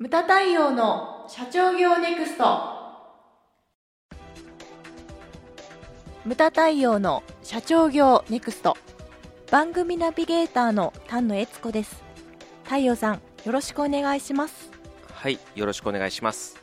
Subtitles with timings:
[0.00, 2.44] ムタ太陽の社長業ネクスト。
[6.24, 8.76] ムタ太陽の社長業ネクスト。
[9.50, 12.00] 番組ナビゲーターの丹野悦子です。
[12.62, 13.14] 太陽さん
[13.44, 14.70] よろしくお願いします。
[15.12, 16.62] はいよろしくお願いします。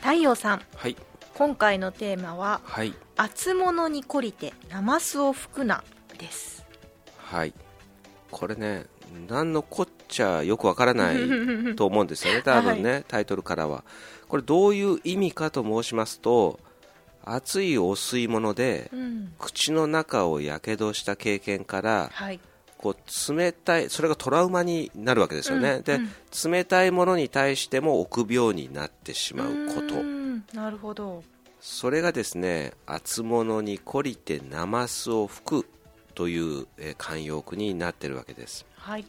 [0.00, 0.96] 太陽さんはい。
[1.32, 5.82] 今回のテーマははい「厚物に懲りてナマスを吹くな」
[6.18, 6.66] です。
[7.16, 7.54] はい。
[8.30, 8.84] これね
[9.28, 9.86] 何のこっ
[10.16, 11.16] ちゃよくわからない
[11.76, 13.84] と思うんですよね多分ね、タイトルからは
[14.28, 16.58] これどういう意味かと申しますと
[17.24, 18.90] 熱いお吸い物で
[19.38, 22.10] 口の中をやけどした経験から
[22.78, 26.10] こう冷たいそれがトラウマになるわけですよね、でうんうん
[26.52, 29.94] 冷たいものに対しても臆病になってしまうこと
[30.54, 31.24] なるほど
[31.60, 35.66] それがですね厚物に懲りてナマスを吹く
[36.14, 36.66] という、
[36.98, 39.04] 慣用句になってるわけですはい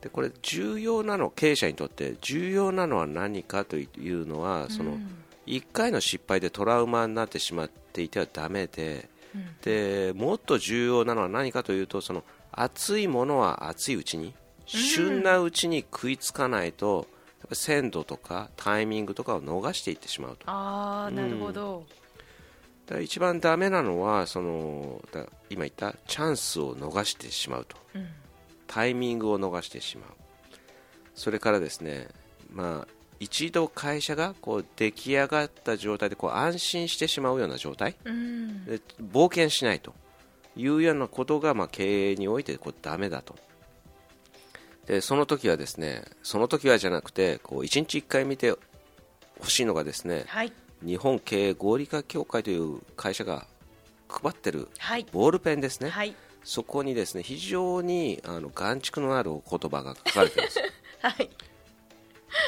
[0.00, 5.08] でこれ重要なの経営者にとって重要なのは何かというのはそのうん
[5.46, 9.56] 1回の失敗でトラウマになってしまっていてはダメでうん。
[9.62, 14.34] でもっと重要なのは何かというとその熱いものは熱いうちに
[14.66, 17.06] 旬なうちに食いつかないと
[17.52, 20.50] 鮮度とかタイミングとかを逃していってしまうと。
[20.50, 21.84] ああなるほど、
[22.86, 27.76] だ一番ダメなのはそのだ今言ったチャンスを逃してしまうと。
[27.94, 28.08] うん
[28.66, 30.10] タイミングを逃してしまう。
[31.14, 32.08] それからですね
[32.52, 37.96] まあ一度会社がこう出来上がった状態でこう安心してしまうような状態。
[38.04, 38.64] うん。
[38.64, 39.94] で冒険しないと。
[40.58, 43.36] いうようなことがまあ経営においてこうダメだと。
[44.86, 48.54] でその時はですねその時はじゃなくてこう1日1回見て
[49.40, 50.52] ほしいのがですねはい。
[50.84, 53.46] 日本経営合理化協会という会社が
[54.08, 55.06] 配ってるはい。
[55.12, 56.14] ボールペンですね、はい
[56.46, 60.60] そこにですね非常にあの眼蓄のある言葉が書かれています。
[61.02, 61.30] はい。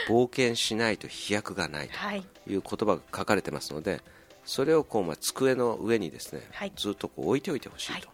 [0.08, 2.22] 冒険しないと飛躍がないはい。
[2.44, 4.00] という言葉が書かれてますので
[4.44, 6.72] それをこう、まあ、机の上にですね、はい。
[6.76, 8.02] ずっとこう置いておいてほしいはい。
[8.02, 8.08] と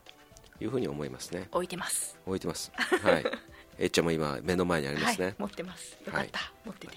[0.65, 1.49] いうふうに思いますね。
[1.53, 2.19] 置いてます。
[2.25, 2.72] 置いてます。
[3.03, 3.25] はい。
[3.78, 5.34] えっちゃんも今目の前にありますね、はい。
[5.39, 5.99] 持ってます。
[6.06, 6.97] よかった、持ってて。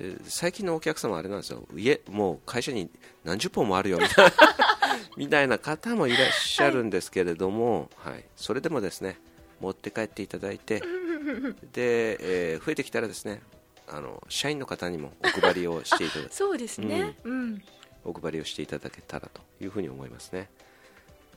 [0.00, 1.66] えー最近のお客様はあれなんですよ。
[1.76, 2.90] 家もう会社に
[3.24, 4.32] 何十本もあるよみたいな
[5.16, 8.24] みたいな方もいらっしゃるんですけれども、はい。
[8.36, 9.18] それでもですね
[9.60, 10.82] 持って帰っていただいて
[11.72, 13.42] で、えー増えてきたらですね
[13.88, 17.16] あの社員の方にもお配りをしていただ そうですね。
[17.24, 17.62] うん、
[18.04, 20.50] お配りをしていただけたらというふうに思いますね。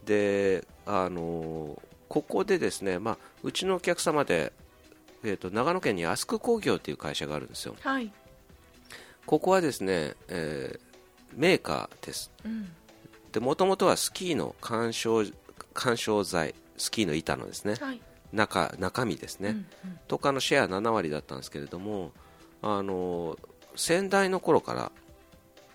[0.05, 4.51] であのここでですね、まあ、うちのお客様で、
[5.23, 7.75] えー、と長野県にアスク工業という会社があるんですよ。
[7.79, 8.11] はい。
[9.25, 10.91] ここはですね、えー
[11.33, 12.31] メーカーです。
[12.45, 12.73] うん
[13.31, 15.25] でもともとはスキーの干渉
[15.73, 18.01] 干渉剤スキーの板のですねはい。
[18.33, 22.11] 中中身ですね、うんとかのシェア7割だったんですけれども
[22.61, 23.37] あの
[23.75, 24.91] 先代の頃から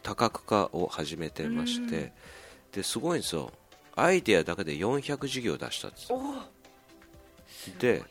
[0.03, 2.12] 多角化を始めてまして、うん。
[2.72, 3.50] ですごいんですよ。
[3.97, 6.09] アイデアだけで400事業出したんです
[7.78, 8.05] で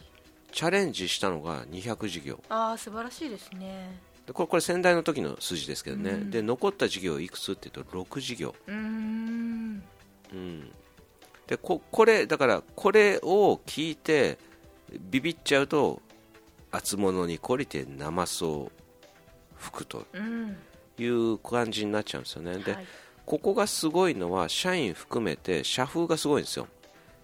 [0.51, 2.39] チャレンジしたのが200事業。
[2.49, 6.31] ああ素晴らしいですねでこれこれ先代の時の数字ですけどね、うん。
[6.31, 8.55] で残った事業いくつっていうと6事業。
[8.67, 9.83] うーん。
[10.33, 10.71] うん、
[11.47, 14.37] でここれだからこれを聞いて
[14.99, 16.01] ビビっちゃうと
[16.71, 18.71] 厚物に懲りてナマスを
[19.57, 20.57] 吹くとうん。
[20.97, 22.85] いう感じになっちゃうんですよね、ではい。
[23.25, 26.67] ここがすごいのは社員含めて社風がすごいんですよ。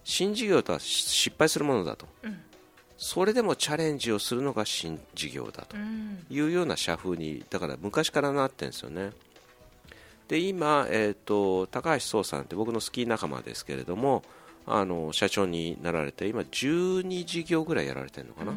[0.04, 2.06] 新事業とはし失敗するものだと。
[2.22, 2.40] うん
[3.02, 6.24] それでもチャレンジをするのが新事業だとうん。
[6.30, 9.10] いうような社風にだから昔からなってるんですよね。
[10.28, 14.22] で今、えー、と高橋壮さんって僕のスキー仲間ですけれども
[14.66, 18.52] あの社長になられて今12事業ぐらいやられてるのかな、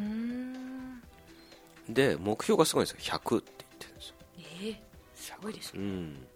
[1.89, 3.17] で目標がすごいんですよ。
[3.17, 4.75] 100って言ってるんですよ、えー、
[5.15, 5.79] すごいですね。
[5.79, 6.27] うん、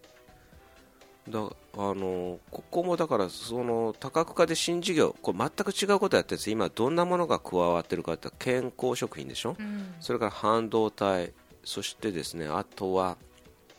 [1.29, 6.49] だあのここもだからその多角化で新事業これ全く違うことやってるんです。
[6.51, 9.93] 今どんなものが加わってるかって健康食品でしょ、うん。
[9.99, 13.17] それから半導体そしてですねあとは、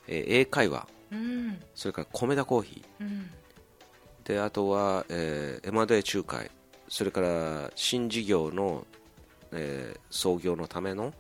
[0.07, 0.87] えー英会話。
[1.13, 1.61] うん。
[1.75, 3.07] それから米田コーヒうん。
[4.25, 6.51] ーであとは、えー、M&A 仲介。
[6.89, 8.87] それから新事業の、
[9.53, 11.13] えー創業のための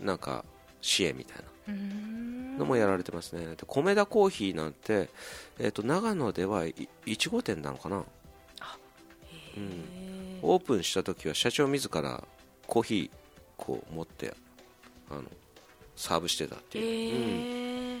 [0.00, 0.44] なんか
[0.80, 3.56] 支援みたいなのもやられてますね。
[3.56, 5.08] で米田コーヒーなんて、
[5.58, 6.74] えー、と長野ではい
[7.06, 8.04] 1号店なのかな。
[9.56, 10.40] へー。
[10.42, 12.22] オープンした時は社長自ら
[12.66, 13.10] コーヒー
[13.56, 14.34] こう持って
[15.10, 15.22] あの
[15.96, 17.22] サーブしてたってえいう、うん。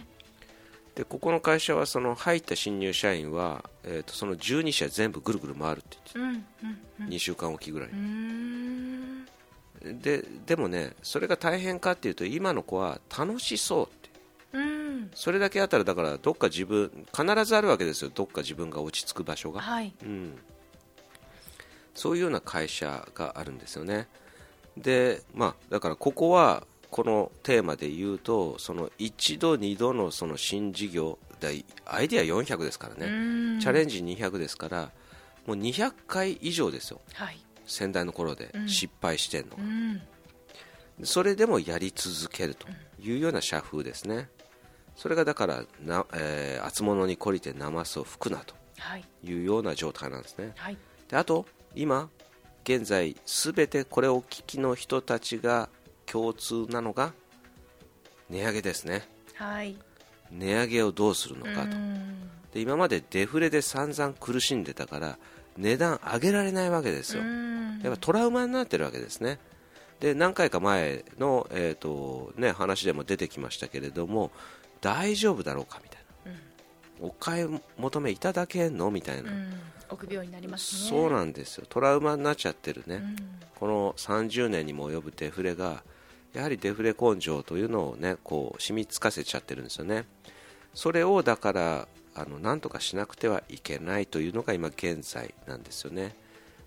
[0.94, 7.08] でここの会社はその入った新入社員は、えー、とその12社全部ぐるぐる回るって言ってうんうんうん。
[7.08, 7.88] 2週間おきぐらい、
[9.92, 14.10] ででもねそれが大変かっていうと今の子は楽しそうって
[14.54, 14.60] う。
[14.60, 15.10] ん。
[15.14, 18.10] それだけあったらだからどっか自分必ずあるわけですよ。
[18.14, 19.94] どっか自分が落ち着く場所が、はい。
[20.02, 20.38] うん、
[21.94, 24.08] そういうような会社があるんですよね。
[24.76, 31.18] でまあだからここはこのテーマで言うとその1度2度のその新事業
[31.84, 33.60] アイデア400ですからね、うん。
[33.60, 34.90] チャレンジ200ですから
[35.46, 37.00] もう200回以上ですよ。
[37.12, 38.68] はい先代の頃でうん。
[38.68, 40.02] 失敗してんのが、うん。
[41.02, 42.66] それでもやり続けると
[43.00, 44.28] いうような社風ですね。
[44.96, 49.04] それがだからな、えー、厚物に懲りてナマスを吹くなとはい。
[49.24, 50.52] いうような状態なんですね。
[50.56, 50.76] はい。
[51.08, 52.08] であと今
[52.64, 55.68] 現在すべてこれをお聞きの人たちが
[56.06, 57.12] 共通なのが
[58.30, 59.02] 値上げですね。
[59.34, 59.76] はい。
[60.30, 61.76] 値上げをどうするのかと。
[61.76, 62.30] うん。
[62.52, 65.18] で今までデフレで散々苦しんでたから
[65.56, 67.22] 値段上げられないわけですよ。
[67.22, 67.53] うん
[67.84, 69.38] やっぱトラウマになってるわけですね。
[70.00, 74.32] で何回か前の、えーとね、話でも出てきましたけれども
[74.80, 76.04] 大丈夫だろうかみたいな。
[77.00, 78.90] お買い求めいただけんの？
[78.90, 79.52] みたいな、うん。
[79.90, 80.90] 臆病になりますね。
[80.90, 81.66] そうなんですよ。
[81.68, 83.16] トラウマになっちゃってるね、うん。
[83.56, 85.82] この30年にも及ぶデフレが
[86.32, 90.04] やはりデフレ根性というのをねこう染みつかせちゃってるんですよね。
[90.72, 96.14] それをだからあのなんとかしなくてはいけないというのが今現在なんですよね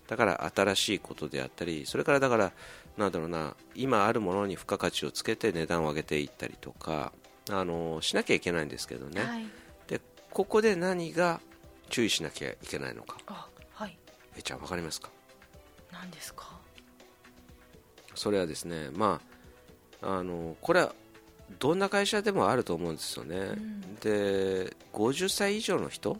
[0.08, 2.52] だから新しいことであったりそれからだから
[2.96, 7.12] なんだろうな今あるものに付加価値をつけて値段を上げていったりとか
[7.50, 9.46] あのしなきゃいけないんですけどね、はい。
[9.86, 10.00] で
[10.30, 11.40] ここで何が
[11.90, 13.18] 注意しなきゃいけないのか。
[13.26, 13.96] あはい。
[14.36, 15.10] えちゃん分かりますか？
[15.92, 16.58] 何ですか？
[18.14, 19.20] それはですね、ま
[20.02, 20.92] あ、あのこれは
[21.58, 23.94] どんな会社でもあると思うんですよね、ん。
[23.96, 26.18] で50歳以上の人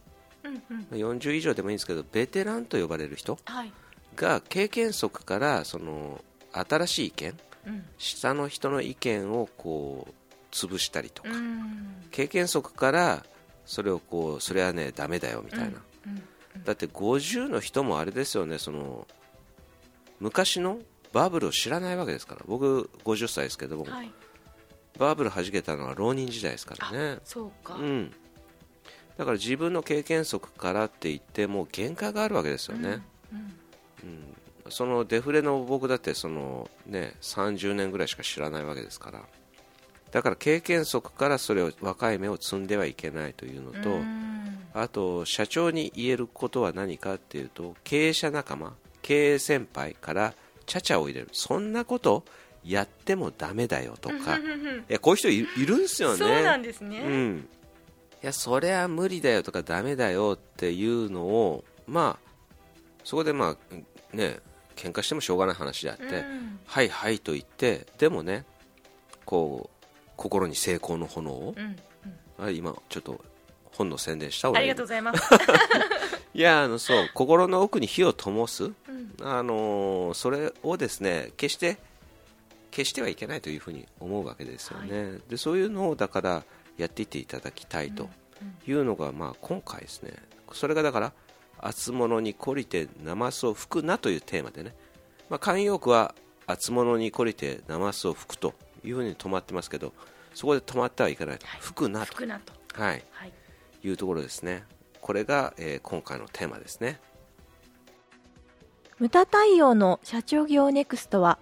[0.48, 0.98] うんうん。
[0.98, 3.72] 40以上でもいいんですけどベテランと呼ばれる人はい。
[4.16, 6.22] が経験則からその
[6.52, 7.34] 新しい意見
[7.66, 7.84] うん。
[7.98, 10.12] 下の人の意見をこう
[10.50, 12.04] 潰したりとか、うん。
[12.10, 13.24] 経験則から
[13.66, 16.22] それをこうそれはねダメだよみたいな、うん
[16.64, 19.06] だって50の人もあれですよねその
[20.18, 20.78] 昔の
[21.12, 22.40] バブルを知らないわけですから。
[22.46, 24.10] 僕50歳ですけども、はい。
[24.98, 27.18] バブル弾けたのは浪人時代ですからね。
[27.24, 27.74] そうか。
[27.74, 28.12] うん
[29.18, 33.54] だから自分の経験則からって言っても限界があるわけですよね、うん
[34.70, 39.22] そのデフレの僕だってその、ね、30年ぐらいしか知らないわけですから。
[40.10, 44.58] だから経験則からそれを若い芽を摘んではいけないというのと、うん。
[44.74, 50.34] あと社長に言えることは何かっていうと経営者仲間経営先輩から
[50.66, 51.28] ちゃちゃを入れる。
[51.32, 52.24] そんなこと
[52.64, 54.36] やってもダメだよとか。
[54.36, 54.40] い
[54.88, 56.18] やこういう人いいるんですよね。
[56.18, 57.00] そうなんですね。
[57.00, 57.48] うん、
[58.22, 62.28] いやそれは無理だよとかダメだよっていうのをまあ
[63.04, 64.40] そこでまあね
[64.76, 66.58] 喧嘩してもしょうがない話であって、うん。
[66.66, 68.44] はいはいと言ってでもね
[69.24, 69.86] こう
[70.16, 71.76] 心に成功の炎を、うん
[72.40, 73.20] あ今ちょっと
[73.72, 75.22] 本の宣伝したうんありがとうございます。
[76.34, 78.74] いやあのそう心の奥に火を灯す、うん。
[79.22, 81.78] あのーそれをですね決して
[82.70, 86.44] 決してはいけないというふうに思うわけですよね、でそういうのをだから
[86.78, 88.08] やっていっていただきたいと
[88.66, 90.14] いうのが、まあ、今回ですね。
[90.52, 91.12] それがだから
[91.58, 94.74] 厚物に懲りてナマスを吹くなというテーマでね、
[95.28, 96.14] まあ、慣用句は
[96.46, 98.54] 厚物に懲りてナマスを吹くと
[98.84, 99.92] いうふうに止まってますけど
[100.34, 101.60] そこで止まってはいけないと、はい。
[101.60, 102.14] 吹くなと。
[102.74, 103.32] はい、はい。
[103.82, 104.64] いうところですね。
[105.00, 107.00] これが、えー今回のテーマですね。
[108.98, 111.38] 無駄対応の社長業ネクストは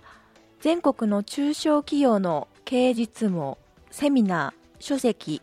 [0.60, 3.58] 全国の中小企業の経営実務を
[3.90, 5.42] セミナー、書籍、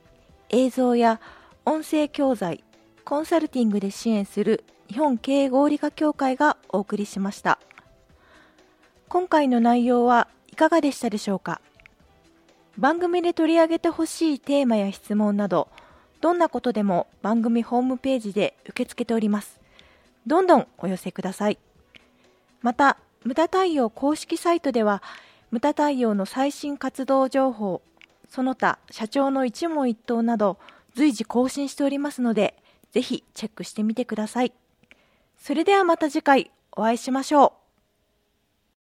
[0.49, 1.19] 映像や
[1.65, 2.63] 音声教材、
[3.03, 7.59] コンサルティングで支援する日本経営合理化協会がお送りしました。
[9.09, 11.61] 今回の内容はいかがでしたでしょうか？
[12.77, 15.67] 番組で取り上げてほしいテーマや質問など
[16.21, 19.59] どんなことでも番組ホームページで受け付けております。
[20.25, 21.59] どんどんお寄せください。
[22.61, 25.03] また無駄対応公式サイトでは
[25.51, 27.81] 無駄対応の最新活動情報
[28.33, 30.57] その他社長の一問一答など
[30.95, 32.55] 随時更新しておりますので
[32.91, 34.53] ぜひチェックしてみてください。
[35.37, 37.62] それではまた次回お会いしましょう。